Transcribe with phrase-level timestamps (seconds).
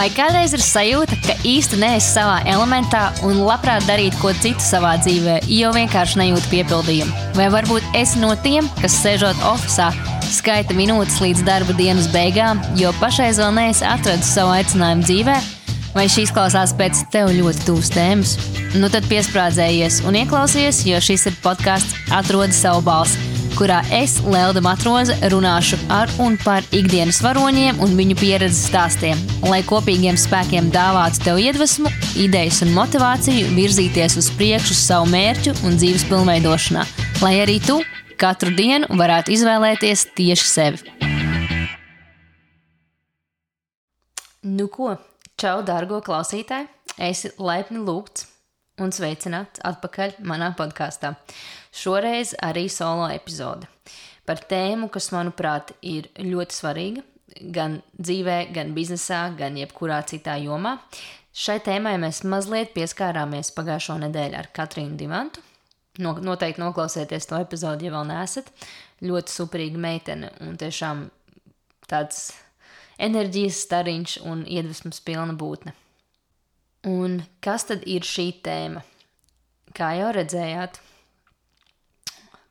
[0.00, 4.94] Vai kādreiz ir sajūta, ka īsti neesi savā elementā un labprāt darītu ko citu savā
[4.96, 7.26] dzīvē, jo vienkārši nejūti piepildījumu?
[7.36, 12.94] Vai varbūt esi no tiem, kas sēžot oficiālā, skaita minūtes līdz darba dienas beigām, jo
[12.96, 15.36] pašreiz vēl neesi atradis savu aicinājumu dzīvē?
[15.92, 18.32] Vai šīs klausās pēc tev ļoti tuvas tēmas?
[18.80, 24.62] Nu tad piesprādzējies un ieklausies, jo šis ir podkāsts Atrodi savu balsi kurā es, Lelda
[24.64, 31.20] Matroze, runāšu ar un par ikdienas varoņiem un viņu pieredzes stāstiem, lai kopīgiem spēkiem dāvātu
[31.26, 36.86] tev iedvesmu, idejas un motivāciju virzīties uz priekšu savu mērķu un dzīves pilnveidošanā,
[37.20, 37.76] lai arī tu
[38.20, 40.96] katru dienu varētu izvēlēties tieši sevi.
[44.48, 44.94] Nu ko,
[45.36, 46.70] čau, dārgo klausītāji!
[47.00, 48.24] Esi laipni lūgts
[48.80, 51.12] un sveicināts atpakaļ manā podkāstā.
[51.70, 53.68] Šoreiz arī solo epizode
[54.26, 57.04] par tēmu, kas, manuprāt, ir ļoti svarīga
[57.54, 60.76] gan dzīvē, gan biznesā, gan jebkurā citā jomā.
[61.30, 65.42] Šai tēmai mēs mazliet pieskārāmies pagājušo nedēļu ar Katrīnu Dimantu.
[66.02, 68.50] No, noteikti noklausieties to epizodi, ja vēl neesat.
[69.04, 71.06] Ļoti superīga meitene un tiešām
[71.90, 72.30] tāds
[73.00, 75.74] enerģijas stariņš un iedvesmas pilna būtne.
[76.90, 78.82] Un kas tad ir šī tēma?
[79.76, 80.80] Kā jau redzējāt,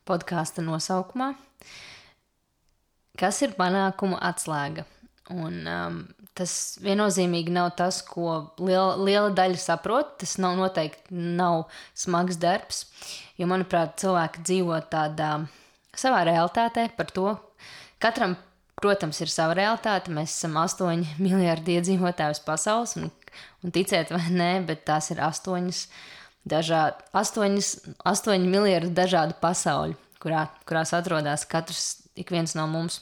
[0.09, 1.33] podkāsta nosaukumā,
[3.19, 4.87] kas ir panākuma atslēga.
[5.29, 5.99] Un, um,
[6.33, 10.15] tas viennozīmīgi nav tas, ko liela, liela daļa saprot.
[10.23, 12.87] Tas nav noteikti nav smags darbs,
[13.37, 15.35] jo, manuprāt, cilvēki dzīvo tādā
[15.93, 17.35] savā realitātē par to.
[18.01, 18.33] Katram,
[18.79, 20.09] protams, ir sava realitāte.
[20.15, 23.11] Mēs esam astoņi miljardi iedzīvotāji uz pasaules, un
[23.63, 25.83] Un ticiet vai nē, bet tās ir astoņas,
[26.49, 27.69] dažādi, astoņas,
[28.09, 31.85] astoņi miljardi dažādu pasauļu, kurā, kurās atrodas katrs
[32.19, 33.01] ik viens no mums.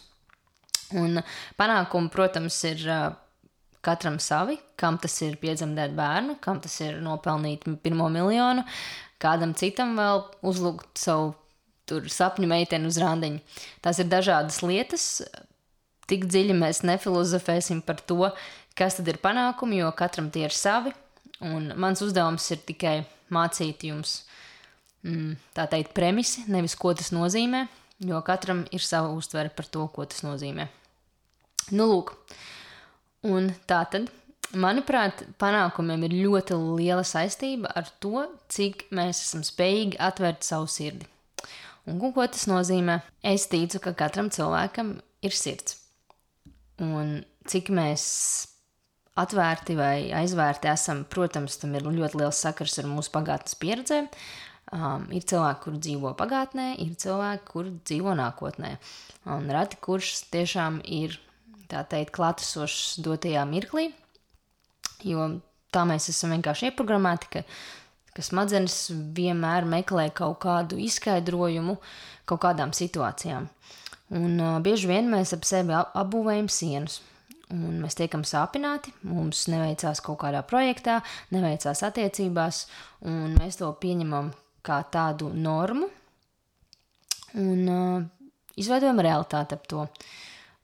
[0.95, 1.19] Un
[1.59, 2.83] panākumi, protams, ir
[3.83, 8.63] katram savi, kam tas ir piedzemdēt bērnu, kam tas ir nopelnīt pirmo miljonu,
[9.21, 11.33] kādam citam vēl uzlūgt savu
[11.87, 13.41] tur sapņu meiteni uz randiņu.
[13.83, 15.07] Tās ir dažādas lietas.
[16.07, 18.29] Tik dziļi mēs nefilozofēsim par to,
[18.79, 20.93] kas tad ir panākumi, jo katram tie ir savi.
[21.43, 22.97] Un mans uzdevums ir tikai
[23.33, 24.21] mācīt jums,
[25.05, 27.65] mm, tā teikt, premisi, nevis ko tas nozīmē,
[28.07, 30.67] jo katram ir sava uztvere par to, ko tas nozīmē.
[31.75, 32.13] Nu, lūk,
[33.27, 34.07] un tā tad,
[34.55, 41.07] manuprāt, panākumiem ir ļoti liela saistība ar to, cik mēs esam spējīgi atvērt savu sirdi.
[41.87, 42.99] Un ko tas nozīmē?
[43.23, 45.77] Es ticu, ka katram cilvēkam ir sirds.
[46.83, 48.03] Un cik mēs
[49.17, 54.09] atvērti vai aizvērti esam, protams, tam ir ļoti liels sakars ar mūsu pagātnes pieredzēm.
[54.75, 58.73] Um, ir cilvēki, kur dzīvo pagātnē, ir cilvēki, kur dzīvo nākotnē.
[59.31, 61.15] Un reti kurš tiešām ir
[61.71, 63.89] tā teikt, klātesošs dotajā mirklī,
[65.07, 65.29] jo
[65.71, 67.43] tā mēs esam vienkārši ieprogrammēti, ka,
[68.15, 68.77] ka smadzenes
[69.15, 71.77] vienmēr meklē kaut kādu izskaidrojumu
[72.27, 73.47] kaut kādām situācijām.
[74.19, 77.01] Un uh, bieži vien mēs ap sevi apbūvējam sienas
[77.55, 80.99] un mēs tiekam sāpināti, mums neveicās kaut kādā projektā,
[81.35, 82.65] neveicās attiecībās,
[83.07, 84.33] un mēs to pieņemam
[84.67, 85.87] kā tādu normu
[87.39, 88.03] un uh,
[88.59, 89.85] izveidojam realitāti ap to.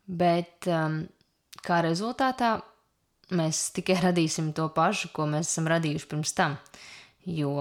[0.04, 1.04] Bet um,
[1.64, 2.58] kā rezultātā
[3.38, 6.58] mēs tikai radīsim to pašu, ko mēs esam radījuši pirms tam,
[7.24, 7.56] jo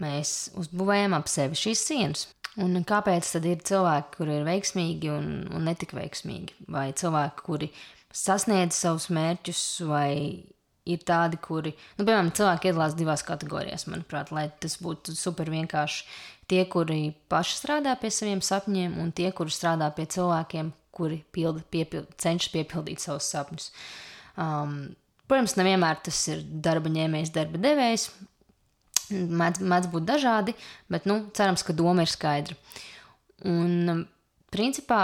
[0.00, 2.26] mēs uzbūvējam ap sevi šīs sienas.
[2.60, 7.70] Un kāpēc tad ir cilvēki, kuri ir veiksmīgi un, un netik veiksmīgi, vai cilvēki, kuri
[8.12, 10.10] sasniedz savus mērķus, vai
[10.90, 16.06] ir tādi, kuri, nu, piemēram, cilvēki iedalās divās kategorijās, manuprāt, lai tas būtu super vienkārši.
[16.50, 21.62] Tie, kuri paši strādā pie saviem sapņiem, un tie, kuri strādā pie cilvēkiem, kuri pilda,
[21.70, 23.68] piepild, cenšas piepildīt savus sapņus.
[24.40, 24.74] Um,
[25.30, 28.08] protams, nevienmēr tas ir darba ņēmējs, darba devējs.
[29.10, 30.54] Mēdz, mēdz būt dažādi,
[30.90, 32.56] bet nu, cerams, ka doma ir skaidra.
[33.48, 34.06] Un,
[34.50, 35.00] Principā,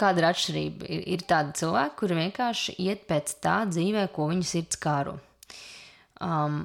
[0.00, 0.86] kāda ir atšķirība?
[0.88, 5.18] Ir, ir tādi cilvēki, kuri vienkārši iet pēc tā dzīvē, ko viņa sirds kāro.
[6.24, 6.62] Um,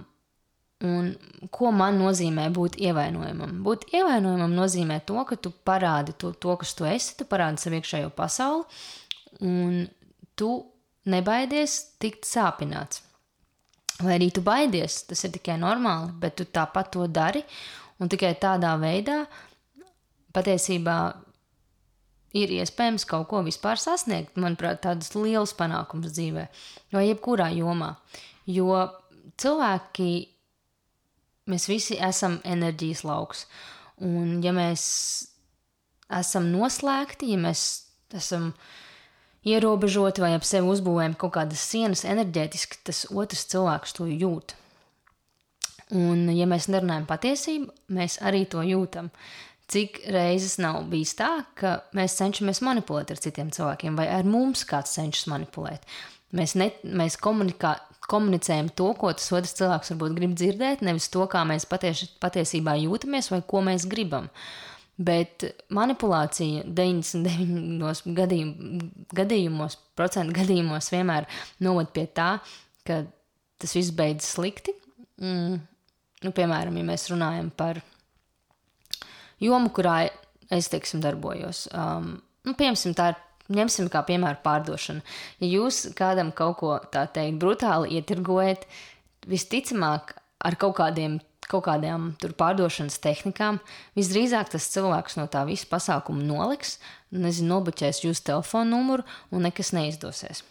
[0.87, 1.09] un
[1.51, 3.57] ko man nozīmē būt ievainojamam?
[3.65, 7.81] Būt ievainojamam nozīmē to, ka tu parādi to, to kas tu esi, tu parādi savu
[7.81, 8.63] iekšējo pasauli,
[9.43, 9.83] un
[10.39, 10.51] tu
[11.11, 13.03] nebaidies tikt sāpināts.
[13.97, 17.41] Vai arī tu baidies, tas ir tikai normāli, bet tu tāpat to dari,
[17.97, 19.23] un tikai tādā veidā
[20.35, 20.97] patiesībā
[22.37, 26.45] ir iespējams kaut ko vispār sasniegt, manuprāt, tādus lielus panākumus dzīvē,
[26.93, 27.95] vai jebkurā jomā.
[28.45, 28.83] Jo
[29.41, 30.11] cilvēki,
[31.49, 33.45] mēs visi esam enerģijas lauks.
[34.05, 34.83] Un ja mēs
[36.13, 37.63] esam noslēgti, ja mēs
[38.15, 38.51] esam
[39.45, 44.55] ierobežoti vai ap sevi uzbūvējam kaut kādas sienas enerģētiski, tas otrs cilvēks to jūt.
[45.95, 49.11] Un, ja mēs nerunājam patiesību, mēs arī to jūtam.
[49.71, 51.29] Cik reizes nav bijis tā,
[51.59, 55.83] ka mēs cenšamies manipulēt ar citiem cilvēkiem, vai ar mums kāds cenšas manipulēt.
[56.35, 57.73] Mēs, ne, mēs komunikā,
[58.07, 62.77] komunicējam to, ko tas otrs cilvēks varbūt grib dzirdēt, nevis to, kā mēs patieši, patiesībā
[62.79, 64.27] jūtamies vai ko mēs gribam.
[64.27, 65.43] Uh, Bet
[65.77, 68.79] manipulācija 99% gadījum,
[69.13, 71.27] gadījumos, procentu gadījumos vienmēr
[71.61, 72.31] noved pie tā,
[72.87, 73.03] ka
[73.61, 74.73] tas viss beidzas slikti.
[75.21, 75.59] Mm.
[76.25, 77.83] Nu, piemēram, ja mēs runājam par
[79.43, 80.07] jomu, kurā
[80.49, 82.15] es teiksim, darbojos, um,
[82.47, 83.23] nu, piemēram, tā ir.
[83.47, 84.99] Ņemsim kā piemēru pārdošanu.
[85.39, 88.65] Ja jūs kādam kaut ko tā teikt brutāli ietirgojat,
[89.23, 90.11] visticamāk
[90.43, 91.15] ar kaut kādiem
[91.51, 93.61] kaut kādām pārdošanas tehnikām,
[93.97, 96.77] visdrīzāk tas cilvēks no tā visa pasākuma noliks,
[97.15, 100.43] nezinu, nobuķēs jūsu telefonu numuru un nekas neizdosies.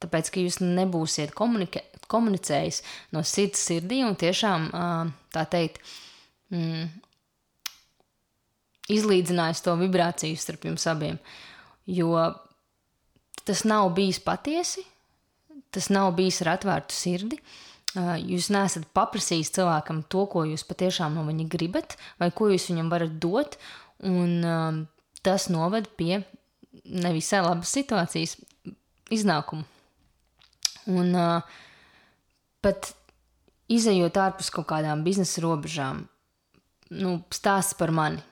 [0.00, 2.82] Tāpēc, ka jūs nebūsiet komunicējis
[3.12, 4.70] no sirds sirdī un tiešām
[5.34, 5.82] tā teikt,
[6.54, 6.86] mm,
[8.96, 11.20] izlīdzinājis to vibrāciju starp jums abiem.
[11.84, 12.14] Jo
[13.44, 14.86] tas nav bijis patiesi,
[15.70, 17.36] tas nav bijis ar atvērtu sirdi.
[17.36, 22.68] Uh, jūs neesat paprasījis cilvēkam to, ko jūs patiešām no viņa gribat, vai ko jūs
[22.70, 23.56] viņam varat dot,
[24.06, 24.86] un
[25.26, 26.22] tas noved pie
[26.84, 28.36] nevisai labas situācijas
[29.10, 29.66] iznākumu.
[30.90, 31.58] Un uh,
[32.64, 32.92] pat
[33.70, 36.04] izējot ārpus kaut kādām biznesa robežām,
[36.96, 38.22] nu, stāsts par mani.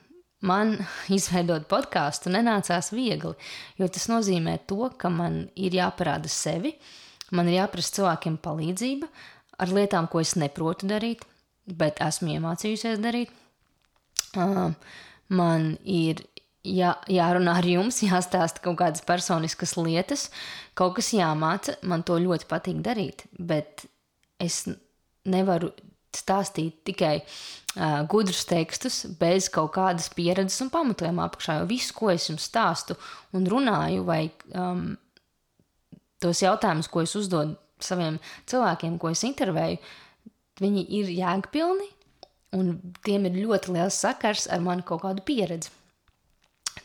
[0.46, 0.76] Man
[1.18, 3.34] izveidot podkāstu nenācās viegli,
[3.78, 6.76] jo tas nozīmē to, ka man ir jāparāda sevi,
[7.34, 9.10] man ir jāprasa cilvēkiem palīdzība,
[9.58, 11.24] ar lietām, ko es neprotu darīt,
[11.66, 13.32] bet esmu iemācījusies darīt.
[14.36, 14.72] Uh,
[15.32, 16.22] man ir
[16.64, 20.28] jā, jārunā ar jums, jāstāsta kaut kādas personiskas lietas,
[20.78, 21.78] kaut kas jāmāca.
[21.82, 23.86] Man to ļoti patīk darīt, bet
[24.38, 24.64] es
[25.28, 25.72] nevaru
[26.14, 31.60] stāstīt tikai uh, gudrus tekstus bez kaut kādas pieredzes un pamatojuma apakšā.
[31.60, 32.96] Jo visu, ko es jums stāstu
[33.36, 34.22] un runāju, vai
[34.56, 34.92] um,
[36.22, 38.18] tos jautājumus, ko es uzdodu saviem
[38.50, 39.78] cilvēkiem, ko es intervēju,
[40.58, 41.88] viņi ir jēgpilni
[42.58, 45.72] un tiem ir ļoti liels sakars ar manu kaut kādu pieredzi.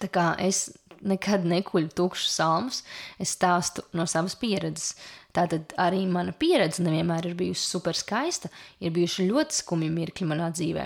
[0.01, 0.67] Tā kā es
[1.03, 2.81] nekad nekuļu tukšus salmus,
[3.21, 4.93] es stāstu no savas pieredzes.
[5.33, 10.51] Tātad arī mana pieredze nevienmēr ir bijusi super skaista, ir bijuši ļoti skumji mirkļi manā
[10.53, 10.85] dzīvē.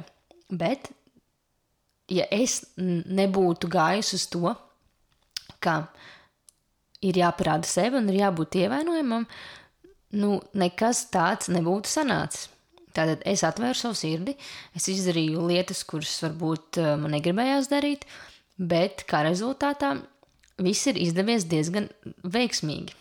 [0.58, 0.90] Bet,
[2.12, 4.54] ja es nebūtu gājusi uz to,
[5.64, 5.82] ka
[7.04, 9.28] ir jāparāda sevi un ir jābūt ievainojamam,
[10.16, 12.48] nu, nekas tāds nebūtu sanācis.
[12.98, 14.34] Tātad es atvēru savu sirdi,
[14.78, 18.08] es izdarīju lietas, kuras varbūt eh, man negribējās darīt,
[18.58, 19.94] bet kā rezultātā
[20.64, 21.92] viss ir izdevies diezgan
[22.26, 22.96] veiksmīgi.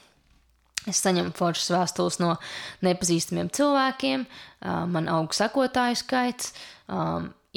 [0.86, 2.34] Es saņemu foršas vēstules no
[2.86, 4.26] nepazīstamiem cilvēkiem,
[4.92, 6.52] man aug sakotāju skaits.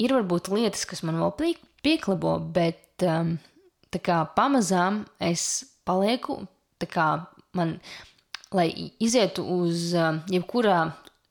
[0.02, 1.54] Ir varbūt lietas, kas man vēl
[1.86, 3.06] pieklabo, bet
[4.10, 5.44] kā pamazām es
[5.86, 6.40] palieku,
[6.90, 7.10] kā
[7.54, 7.78] man
[8.56, 8.70] lai
[9.02, 10.82] izietu uz uh, jebkurā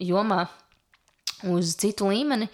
[0.03, 0.45] jomā,
[1.51, 2.49] uz citu līmeni,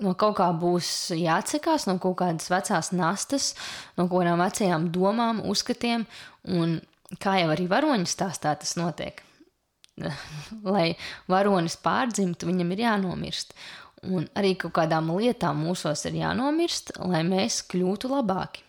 [0.00, 3.52] no kaut kā būs jāatsakās no kaut kādas vecās nastas,
[3.96, 6.06] no kaut kādām vecajām domām, uzskatiem,
[6.48, 6.78] un
[7.20, 9.20] kā jau arī varoņu stāstā tas notiek.
[10.72, 10.94] Lai
[11.28, 13.54] varonis pārdzimtu, viņam ir jānomirst.
[14.08, 18.62] Un arī kaut kādām lietām mūsos ir jānomirst, lai mēs kļūtu labāki.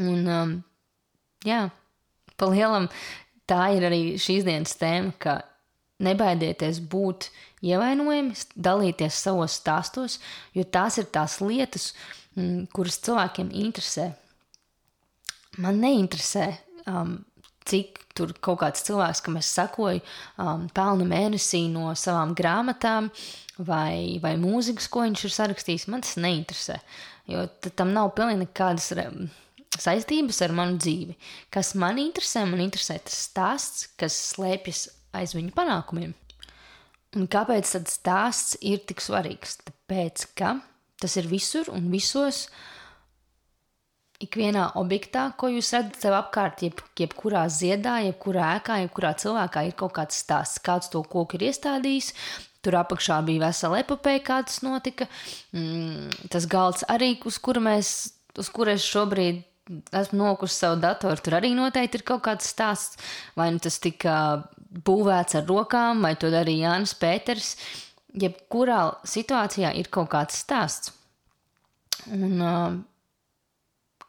[0.00, 0.54] Un, um,
[1.44, 1.66] jā,
[2.40, 2.86] pa lielam
[3.50, 5.40] tā ir arī šīs dienas tēma, ka
[6.00, 7.28] nebaidieties būt
[7.66, 10.18] ievainojami, dalīties savos stāstos,
[10.56, 11.90] jo tās ir tās lietas,
[12.36, 14.10] mm, kuras cilvēkiem interesē.
[15.60, 16.46] Man neinteresē,
[16.88, 17.18] um,
[17.68, 20.00] cik tur kaut kāds cilvēks, kam es sakoju,
[20.40, 23.10] um, pelna mēnesī no savām grāmatām
[23.58, 25.88] vai, vai mūzikas, ko viņš ir sarakstījis.
[25.92, 26.80] Man tas neinteresē,
[27.30, 27.44] jo
[27.76, 28.92] tam nav pilnīgi nekādas
[29.78, 31.14] saistības ar manu dzīvi.
[31.52, 36.14] Kas man interesē, man interesē tas stāsts, kas slēpjas aiz viņu panākumiem.
[37.18, 39.58] Un kāpēc tāds stāsts ir tik svarīgs?
[39.66, 40.58] Tāpēc, ka
[41.02, 42.48] tas ir visur un visos.
[44.20, 49.76] Ikvienā objektā, ko jūs redzat sev apkārt, jeb, jebkurā ziedā, jebkurā ēkā, jebkurā cilvēkā ir
[49.80, 52.12] kaut kāds stāsts, kāds to koku ir iestādījis.
[52.60, 55.08] Tur apakšā bija vesela epopeja, kā tas notika.
[55.56, 57.94] Mm, tas galds arī, uz kura mēs,
[58.36, 62.98] uz kura es šobrīd esmu nokusi savu datoru, tur arī noteikti ir kaut kāds stāsts.
[63.38, 64.14] Vai nu tas tika
[64.70, 67.54] būvēts ar rokām, vai to darīja Jānis Pēters.
[68.20, 70.94] Jebkurā situācijā ir kaut kāds stāsts.
[72.10, 72.78] Un, uh,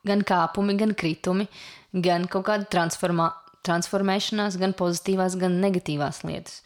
[0.07, 1.47] gan kāpumi, gan kritumi,
[1.93, 3.29] gan kaut kāda transformā,
[3.67, 6.61] transformēšanās, gan pozitīvās, gan negatīvās lietas.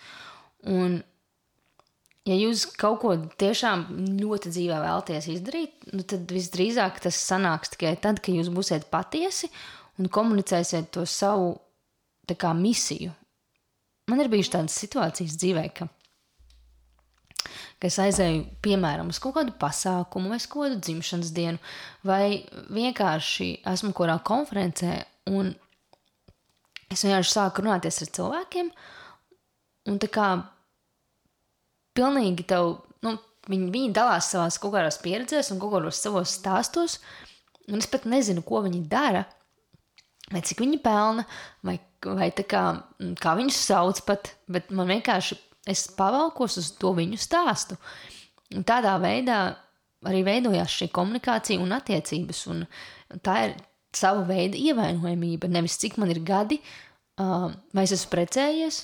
[0.66, 1.02] Un,
[2.26, 3.86] ja jūs kaut ko tiešām
[4.22, 9.52] ļoti dzīvē vēlaties izdarīt, nu tad visdrīzāk tas sanāks tikai tad, kad jūs būsiet patiesi
[10.00, 11.56] un komunicēsiet to savu
[12.34, 13.14] kā, misiju.
[14.10, 15.90] Man ir bijušas tādas situācijas dzīvē, ka
[17.80, 21.60] ka es aizēju, piemēram, uz kaut kādu pasākumu, vai kaut kādu dzimšanas dienu,
[22.08, 24.96] vai vienkārši esmu kurā konferencē,
[25.30, 25.52] un
[26.90, 28.72] es vienkārši sāku runāties ar cilvēkiem,
[29.92, 30.30] un tā kā
[31.96, 32.76] pilnīgi tev,
[33.06, 33.16] nu,
[33.50, 37.00] viņi, viņi dalās savās kaut kādās pieredzēs un kaut kādos savos stāstos,
[37.70, 39.26] un es pat nezinu, ko viņi dara,
[40.32, 41.26] vai cik viņi pelna,
[41.66, 42.64] vai, vai kā,
[43.22, 45.38] kā viņus sauc pat, bet man vienkārši
[45.70, 47.78] es pavalkos uz to viņu stāstu.
[48.56, 49.40] Un tādā veidā
[50.06, 52.42] arī veidojās šī komunikācija un attiecības.
[52.54, 52.66] Un
[53.26, 53.56] tā ir
[53.96, 55.50] sava veida ievainojamība.
[55.52, 56.60] Nevis cik man ir gadi,
[57.22, 58.82] uh, vai es esmu precējies,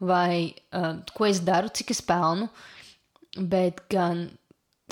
[0.00, 2.48] vai uh, ko es daru, cik es pelnu,
[3.36, 4.28] bet gan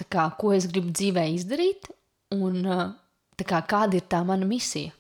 [0.07, 1.89] kā, ko es gribu dzīvē izdarīt
[2.37, 2.87] un uh,
[3.41, 4.93] kā, kāda ir tā mana misija.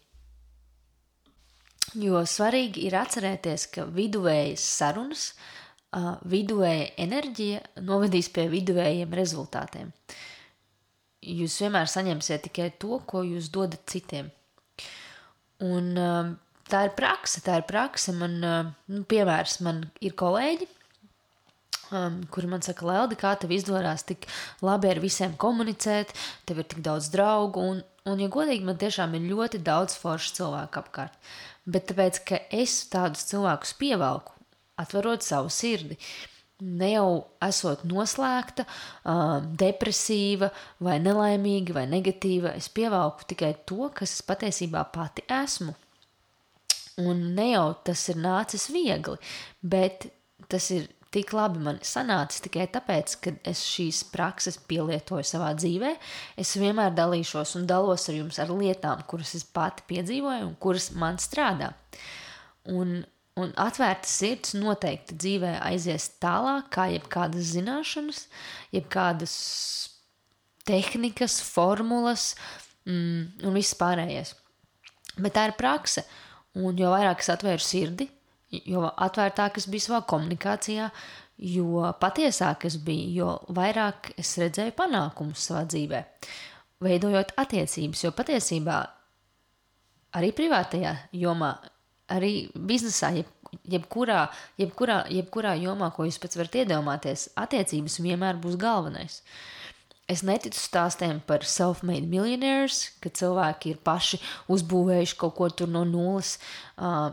[1.98, 9.92] Jo svarīgi ir atcerēties, ka viduvējas sarunas uh, viduvēja enerģija novedīs pie viduvējiem rezultātiem.
[11.28, 14.28] Jūs vienmēr saņemsiet tikai to, ko jūs dodat citiem.
[15.64, 16.36] Un, uh,
[16.70, 18.14] tā ir praksa, tā ir praksa.
[18.16, 20.68] Man, uh, nu, piemērs, man ir kolēģi,
[21.90, 24.28] um, kuri man saka, Leldi, kā tev izdodas tik
[24.64, 26.14] labi ar visiem komunicēt,
[26.48, 30.34] tev ir tik daudz draugu, un, un ja godīgi, man tiešām ir ļoti daudz foršu
[30.40, 31.16] cilvēku apkārt.
[31.68, 34.36] Bet tāpēc, ka es tādus cilvēkus pievelku,
[34.80, 35.98] atverot savu sirdi.
[36.58, 37.10] Ne jau
[37.44, 38.64] esot noslēgta,
[39.60, 40.48] depresīva,
[40.82, 45.76] vai nelaimīga, vai negatīva, es pievelku tikai to, kas es patiesībā pati esmu.
[46.98, 49.18] Un ne jau tas ir nācis viegli,
[49.62, 50.08] bet
[50.50, 55.94] tas ir tik labi man sanācis tikai tāpēc, ka es šīs prakses pielietoju savā dzīvē.
[56.36, 60.90] Es vienmēr dalīšos un dalos ar jums ar lietām, kuras es pati piedzīvoju un kuras
[60.98, 61.72] man strādā.
[62.68, 63.00] Un
[63.38, 68.24] Un atvērta sirds noteikti dzīvē aizies tālāk, kā jebkādas zināšanas,
[68.74, 69.34] jebkādas
[70.66, 72.32] tehnikas, formulas
[72.88, 74.34] mm, un viss pārējais.
[75.18, 76.02] Bet tā ir prakse.
[76.58, 78.08] Un jo vairāk es atvēru sirdi,
[78.66, 80.90] jo atvērtāk es biju savā komunikācijā,
[81.54, 86.04] jo patiesāk es biju, jo vairāk es redzēju panākumus savā dzīvē,
[86.84, 88.04] veidojot attiecības.
[88.04, 88.78] Jo patiesībā
[90.18, 91.52] arī privātajā jomā
[92.08, 93.28] arī biznesā, jeb,
[93.68, 94.24] jebkurā,
[94.60, 99.20] jebkurā, jebkurā jomā, ko jūs pats varat iedomāties, attiecības vienmēr būs galvenais.
[100.08, 106.38] Es neticu stāstiem par self-made millionaires, ka cilvēki ir paši uzbūvējuši kaut ko no nulles.
[106.76, 107.12] Uh,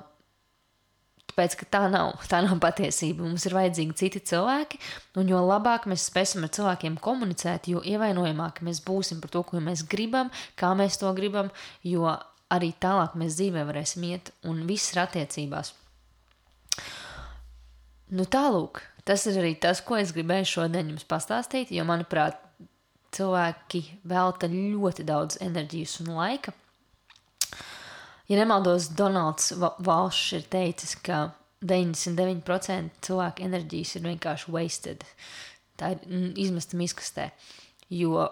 [1.35, 3.25] Tāpēc, tā nav, tā nav patiesība.
[3.25, 4.79] Mums ir vajadzīgi citi cilvēki,
[5.19, 9.59] un jo labāk mēs spēsim ar cilvēkiem komunicēt, jo ievainojamāk mēs būsim par to, ko
[9.59, 11.51] mēs gribam, kā mēs to gribam,
[11.83, 12.07] jo
[12.55, 15.73] arī tālāk mēs dzīvē varēsim iet, un viss ir attiecībās.
[18.15, 22.39] Nu, tālūk, tas ir arī tas, ko es gribēju šodien jums pastāstīt, jo, manuprāt,
[23.15, 26.53] cilvēki velta ļoti daudz enerģijas un laika.
[28.29, 31.27] Ja nemaldos, Donalds Valšs ir teicis, ka
[31.65, 35.05] 99% cilvēku enerģijas ir vienkārši wasted.
[35.79, 37.29] Tā ir mm, izmesta miskastē.
[37.93, 38.25] Jo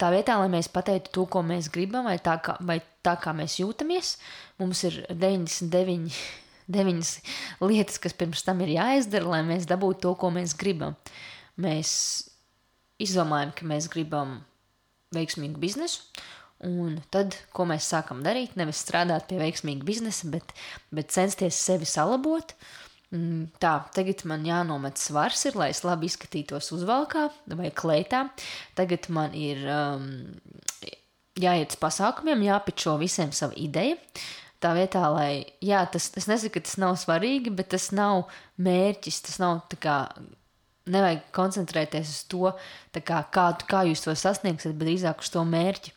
[0.00, 3.34] tā vietā, lai mēs pateiktu to, ko mēs gribam, vai tā kā, vai tā kā
[3.36, 4.14] mēs jūtamies,
[4.60, 6.20] mums ir 99
[6.76, 7.12] deviņas
[7.64, 10.96] lietas, kas pirms tam ir jāizdara, lai mēs dabūtu to, ko mēs gribam.
[11.60, 11.90] Mēs
[13.02, 14.40] izdomājam, ka mēs gribam
[15.14, 16.04] veiksmīgu biznesu,
[16.66, 20.54] un tad, ko mēs sākam darīt, nevis strādāt pie veiksmīga biznesa, bet,
[20.94, 22.54] bet censties sevi salabot.
[23.10, 27.26] Mm, tā, tagad man jānomet svars, ir, lai es labi izskatītos uzvalkā
[27.58, 28.28] vai kleitā.
[28.78, 30.04] Tagad man ir um,
[31.40, 33.98] jāiet uz pasākumiem, jāpičo visiem savu ideju.
[34.60, 38.26] Tā vietā, lai, jā, tas, es nesaku, ka tas nav svarīgi, bet tas nav
[38.60, 39.96] mērķis, tas nav tā kā,
[40.92, 42.52] nevajag koncentrēties uz to,
[42.98, 45.94] kā, kā, kā jūs to sasniegsiet, bet drīzāk uz to mērķi.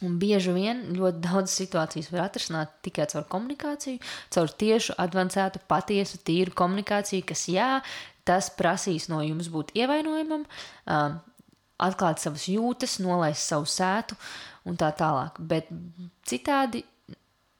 [0.00, 4.00] Un bieži vien ļoti daudz situācijas var atrisināt tikai caur komunikāciju,
[4.32, 7.72] caur tiešu, avansētu, patiesu, tīru komunikāciju, kas, jā,
[8.24, 10.46] tas prasīs no jums būt ievainojamam,
[10.88, 11.18] um,
[11.80, 14.16] atklāt savas jūtas, nolaist savu sētu
[14.68, 15.36] un tā tālāk.
[15.50, 15.68] Bet
[16.28, 16.84] citādi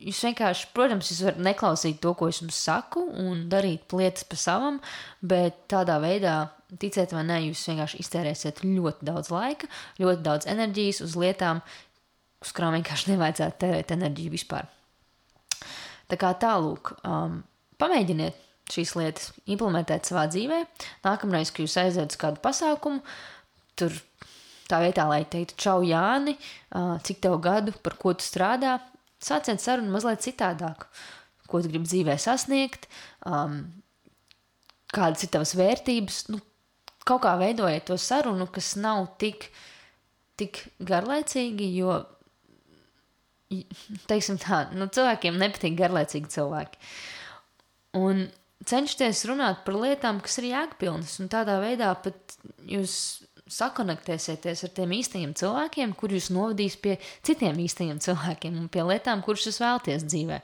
[0.00, 4.38] jūs vienkārši, protams, jūs varat neklausīt to, ko es jums saku, un darīt lietas pa
[4.40, 4.80] savam,
[5.20, 6.36] bet tādā veidā,
[6.80, 9.68] ticiet vai nē, jūs vienkārši iztērēsiet ļoti daudz laika,
[10.00, 11.62] ļoti daudz enerģijas uz lietām,
[12.40, 14.68] uz kurām vienkārši nevajadzētu tērēt enerģiju vispār.
[16.10, 17.42] Tā kā tālūk, um,
[17.78, 20.62] pamēģiniet šīs lietas implementēt savā dzīvē.
[21.04, 23.02] Nākamreiz, kad jūs aiziet uz kādu pasākumu,
[23.78, 23.94] tur
[24.70, 26.36] tā vietā, lai teiktu, čau, Jāni,
[26.78, 28.78] uh, cik tev gadu, par ko tu strādā,
[29.24, 30.86] sāciet sarunu mazliet citādāk.
[31.50, 32.86] Ko tu gribi dzīvē sasniegt,
[33.26, 33.64] um,
[34.94, 36.22] kādas ir tavas vērtības.
[36.30, 36.40] Nu,
[37.08, 39.48] kaut kā veidojiet to sarunu, kas nav tik,
[40.38, 41.98] tik garlaicīgi, jo
[44.10, 46.78] teiksim tā, nu, cilvēkiem nepatīk garlaicīgi cilvēki.
[47.98, 48.28] Un
[48.70, 52.36] cenšties runāt par lietām, kas ir jēgpilnas, un tādā veidā pat
[52.70, 52.94] jūs
[53.50, 59.24] sakonektēsieties ar tiem īstajiem cilvēkiem, kur jūs novadīs pie citiem īstajiem cilvēkiem un pie lietām,
[59.26, 60.40] kuras jūs vēlaties dzīvē.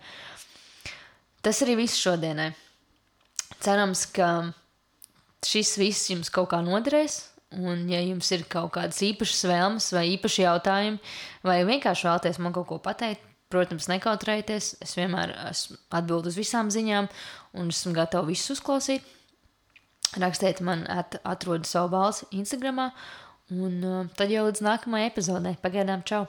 [1.47, 2.51] Tas arī viss šodienai.
[3.63, 4.51] Cerams, ka
[5.47, 7.23] šis viss jums kaut kā noderēs,
[7.55, 10.99] Un, ja jums ir kaut kādas īpašas vēlmes, vai īpaši jautājumi,
[11.47, 13.23] vai vienkārši vēlaties man kaut ko pateikt,
[13.55, 14.73] protams, nekautrējieties.
[14.83, 17.07] Es vienmēr esmu atbildus uz visām ziņām,
[17.57, 19.07] un esmu gatava visus uzklausīt.
[20.15, 22.87] Rakstiet man, at, atrodiet savu balsi Instagram,
[23.53, 25.57] un uh, tad jau līdz nākamajai epizodei.
[25.61, 26.25] Pagaidām, čau!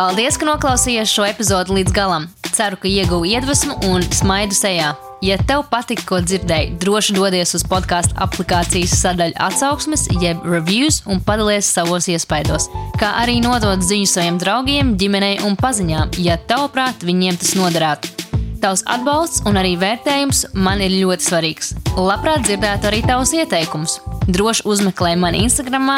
[0.00, 2.30] Paldies, ka noklausījāties šo epizodi līdz galam!
[2.50, 4.94] Ceru, ka ieguvu iedvesmu un smaidu sejā.
[5.20, 11.20] Ja tev patika, ko dzirdēji, droši dodies uz podkāstu aplikācijas sadaļu atsauksmes, jeb reviews un
[11.20, 12.70] padalies savos iespaidos.
[12.96, 18.29] Kā arī nodot ziņu saviem draugiem, ģimenei un paziņām, ja tavuprāt viņiem tas noderētu.
[18.60, 21.70] Tavs atbalsts un arī vērtējums man ir ļoti svarīgs.
[21.96, 23.96] Labprāt dzirdētu arī tavus ieteikumus.
[24.28, 25.88] Droši uzmeklē mani Instagram,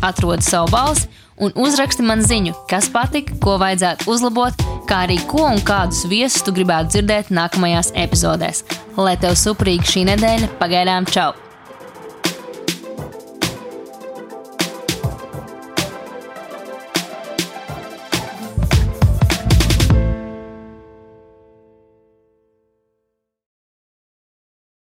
[0.00, 5.44] atrodi savu balsi un uzraksti man ziņu, kas patika, ko vajadzētu uzlabot, kā arī ko
[5.50, 8.64] un kādus viesus tu gribētu dzirdēt nākamajās epizodēs.
[8.96, 11.34] Lai tev suprīgi šī nedēļa, pagaidām čau!